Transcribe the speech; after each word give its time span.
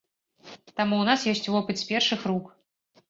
Таму 0.77 0.95
ў 1.01 1.03
нас 1.09 1.27
ёсць 1.33 1.51
вопыт 1.57 1.77
з 1.85 1.89
першых 1.93 2.19
рук. 2.33 2.45